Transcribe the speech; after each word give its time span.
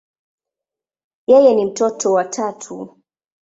Yeye 1.27 1.55
ni 1.55 1.65
mtoto 1.65 2.13
wa 2.13 2.23
tatu. 2.25 2.99